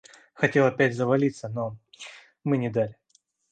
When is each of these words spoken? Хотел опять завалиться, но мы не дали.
Хотел 0.33 0.65
опять 0.65 0.95
завалиться, 0.95 1.47
но 1.47 1.77
мы 2.43 2.57
не 2.57 2.69
дали. 2.71 2.95